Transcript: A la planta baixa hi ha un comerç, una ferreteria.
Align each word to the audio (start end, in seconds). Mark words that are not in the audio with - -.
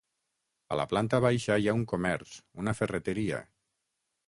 A 0.75 0.77
la 0.79 0.85
planta 0.93 1.19
baixa 1.25 1.59
hi 1.63 1.69
ha 1.73 1.77
un 1.81 1.85
comerç, 1.93 2.33
una 2.65 2.77
ferreteria. 2.83 3.45